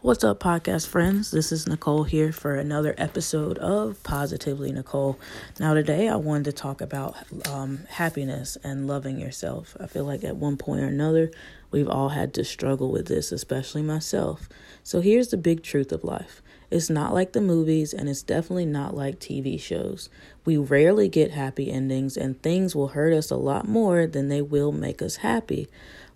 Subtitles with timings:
[0.00, 1.32] What's up, podcast friends?
[1.32, 5.18] This is Nicole here for another episode of Positively Nicole.
[5.58, 7.16] Now, today I wanted to talk about
[7.48, 9.76] um, happiness and loving yourself.
[9.80, 11.32] I feel like at one point or another,
[11.72, 14.48] we've all had to struggle with this, especially myself.
[14.84, 18.66] So, here's the big truth of life it's not like the movies, and it's definitely
[18.66, 20.10] not like TV shows.
[20.44, 24.42] We rarely get happy endings, and things will hurt us a lot more than they
[24.42, 25.68] will make us happy.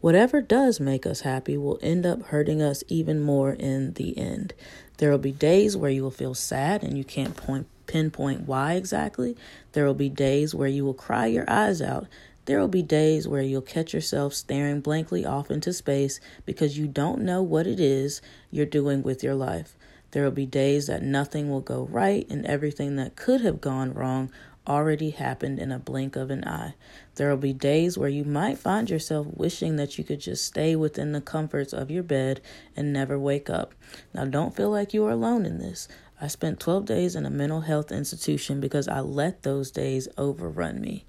[0.02, 4.52] Whatever does make us happy will end up hurting us even more in the end.
[4.98, 8.74] There will be days where you will feel sad and you can't point pinpoint why
[8.74, 9.36] exactly.
[9.72, 12.06] There will be days where you will cry your eyes out.
[12.46, 16.88] There will be days where you'll catch yourself staring blankly off into space because you
[16.88, 19.76] don't know what it is you're doing with your life.
[20.12, 23.92] There will be days that nothing will go right and everything that could have gone
[23.92, 24.30] wrong
[24.66, 26.74] already happened in a blink of an eye.
[27.16, 30.76] There will be days where you might find yourself wishing that you could just stay
[30.76, 32.40] within the comforts of your bed
[32.76, 33.74] and never wake up.
[34.14, 35.88] Now, don't feel like you are alone in this.
[36.20, 40.80] I spent 12 days in a mental health institution because I let those days overrun
[40.80, 41.04] me.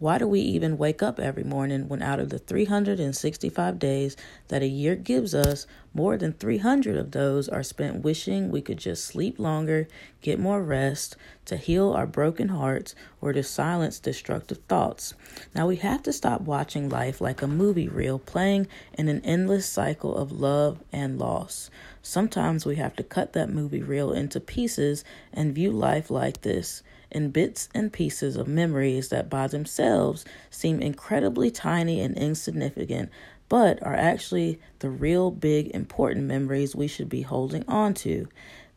[0.00, 4.62] Why do we even wake up every morning when out of the 365 days that
[4.62, 9.04] a year gives us, more than 300 of those are spent wishing we could just
[9.04, 9.88] sleep longer,
[10.20, 15.14] get more rest, to heal our broken hearts, or to silence destructive thoughts?
[15.52, 19.66] Now we have to stop watching life like a movie reel playing in an endless
[19.66, 21.70] cycle of love and loss.
[22.02, 26.84] Sometimes we have to cut that movie reel into pieces and view life like this
[27.10, 33.10] in bits and pieces of memories that by themselves seem incredibly tiny and insignificant,
[33.48, 38.28] but are actually the real big important memories we should be holding on to.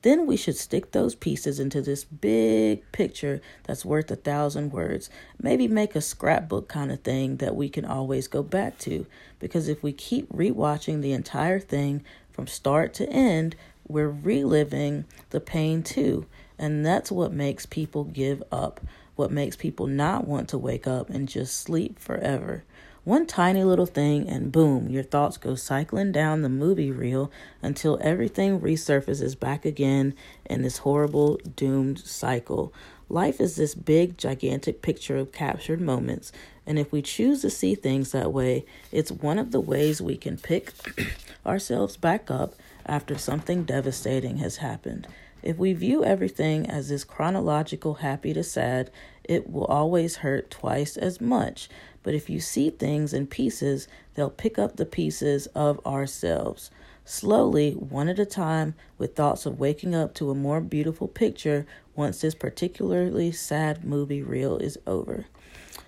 [0.01, 5.09] Then we should stick those pieces into this big picture that's worth a thousand words.
[5.39, 9.05] Maybe make a scrapbook kind of thing that we can always go back to.
[9.39, 13.55] Because if we keep rewatching the entire thing from start to end,
[13.87, 16.25] we're reliving the pain too.
[16.61, 18.79] And that's what makes people give up,
[19.15, 22.63] what makes people not want to wake up and just sleep forever.
[23.03, 27.31] One tiny little thing, and boom, your thoughts go cycling down the movie reel
[27.63, 30.13] until everything resurfaces back again
[30.45, 32.71] in this horrible, doomed cycle.
[33.09, 36.31] Life is this big, gigantic picture of captured moments,
[36.67, 40.15] and if we choose to see things that way, it's one of the ways we
[40.15, 40.71] can pick
[41.45, 42.53] ourselves back up
[42.85, 45.07] after something devastating has happened.
[45.43, 48.91] If we view everything as this chronological happy to sad,
[49.23, 51.69] it will always hurt twice as much.
[52.03, 56.71] But if you see things in pieces, they'll pick up the pieces of ourselves.
[57.05, 61.65] Slowly, one at a time, with thoughts of waking up to a more beautiful picture
[61.95, 65.25] once this particularly sad movie reel is over.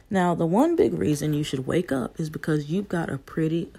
[0.10, 3.72] Now, the one big reason you should wake up is because you've got a pretty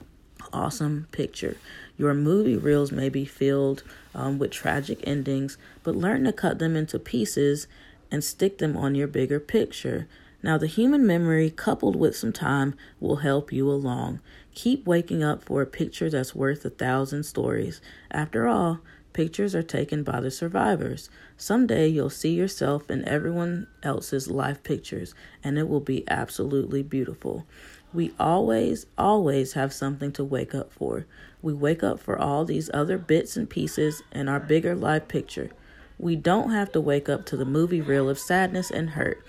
[0.54, 1.59] awesome picture.
[1.98, 3.82] Your movie reels may be filled
[4.15, 7.66] um, with tragic endings, but learn to cut them into pieces
[8.10, 10.06] and stick them on your bigger picture.
[10.43, 14.20] Now, the human memory coupled with some time will help you along.
[14.54, 17.81] Keep waking up for a picture that's worth a thousand stories.
[18.10, 18.81] After all,
[19.14, 21.09] pictures are taken by the survivors.
[21.38, 27.47] Someday you'll see yourself in everyone else's life pictures, and it will be absolutely beautiful.
[27.94, 31.06] We always, always have something to wake up for.
[31.41, 35.50] We wake up for all these other bits and pieces in our bigger life picture.
[35.97, 39.25] We don't have to wake up to the movie reel of sadness and hurt.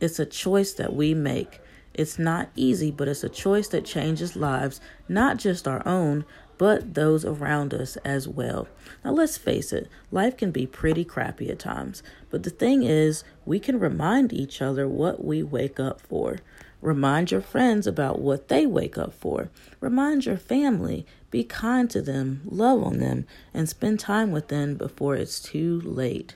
[0.00, 1.60] It's a choice that we make.
[1.94, 6.26] It's not easy, but it's a choice that changes lives, not just our own,
[6.58, 8.68] but those around us as well.
[9.02, 13.24] Now, let's face it, life can be pretty crappy at times, but the thing is,
[13.46, 16.40] we can remind each other what we wake up for.
[16.80, 19.50] Remind your friends about what they wake up for.
[19.80, 21.06] Remind your family.
[21.30, 25.80] Be kind to them, love on them, and spend time with them before it's too
[25.82, 26.34] late.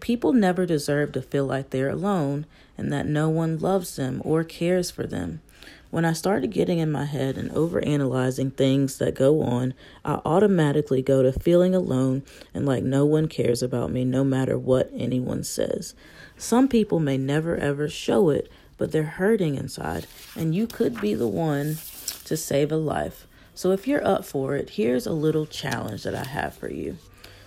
[0.00, 4.44] People never deserve to feel like they're alone and that no one loves them or
[4.44, 5.40] cares for them.
[5.90, 9.72] When I started getting in my head and overanalyzing things that go on,
[10.04, 12.22] I automatically go to feeling alone
[12.52, 15.94] and like no one cares about me no matter what anyone says.
[16.36, 21.14] Some people may never ever show it, but they're hurting inside, and you could be
[21.14, 21.78] the one
[22.24, 23.26] to save a life.
[23.54, 26.98] So if you're up for it, here's a little challenge that I have for you.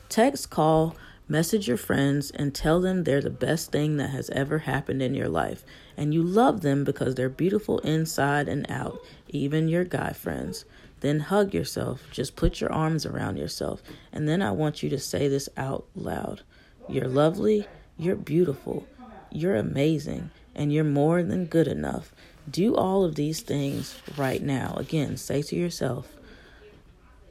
[0.08, 0.96] Text, call,
[1.28, 5.14] message your friends, and tell them they're the best thing that has ever happened in
[5.14, 5.64] your life.
[5.96, 10.66] And you love them because they're beautiful inside and out, even your guy friends.
[11.02, 12.08] Then hug yourself.
[12.12, 13.84] Just put your arms around yourself.
[14.12, 16.42] And then I want you to say this out loud
[16.88, 17.68] You're lovely.
[17.98, 18.88] You're beautiful.
[19.31, 22.13] You're amazing and you're more than good enough.
[22.50, 24.74] Do all of these things right now.
[24.78, 26.16] Again, say to yourself,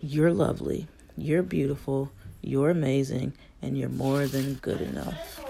[0.00, 0.86] You're lovely,
[1.16, 5.40] you're beautiful, You're amazing and you're more than good enough.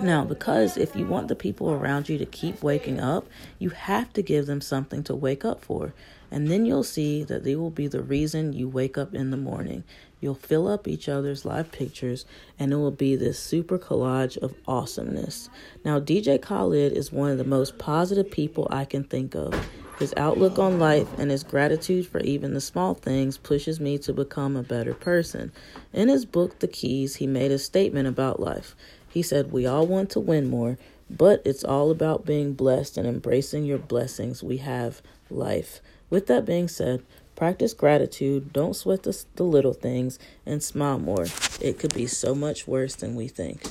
[0.00, 3.28] Now, because if you want the people around you to keep waking up,
[3.60, 5.94] you have to give them something to wake up for.
[6.30, 9.36] And then you'll see that they will be the reason you wake up in the
[9.36, 9.84] morning.
[10.24, 12.24] You'll fill up each other's live pictures,
[12.58, 15.50] and it will be this super collage of awesomeness.
[15.84, 19.52] Now, DJ Khaled is one of the most positive people I can think of.
[19.98, 24.14] His outlook on life and his gratitude for even the small things pushes me to
[24.14, 25.52] become a better person.
[25.92, 28.74] In his book, The Keys, he made a statement about life.
[29.06, 30.78] He said, We all want to win more,
[31.10, 34.42] but it's all about being blessed and embracing your blessings.
[34.42, 35.80] We have life.
[36.10, 37.02] With that being said,
[37.36, 41.26] practice gratitude, don't sweat the, the little things, and smile more.
[41.60, 43.62] It could be so much worse than we think.